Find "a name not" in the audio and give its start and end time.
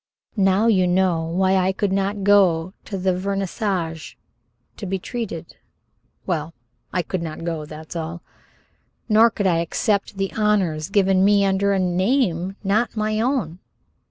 11.71-12.97